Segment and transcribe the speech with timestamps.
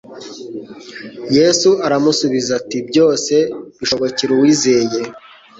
[1.37, 3.33] Yesu aramusubiza ati:«Byose
[3.79, 5.03] bishobokera uwizeye.»